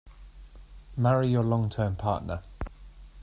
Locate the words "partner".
1.95-2.41